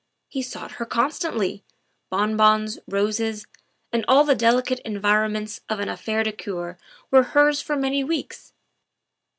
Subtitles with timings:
[0.29, 1.63] He sought her constantly;
[2.09, 3.45] bon bons, roses,
[3.93, 6.77] and all the delicate environments of an affaire de cceur
[7.11, 8.51] were hers for many weeks.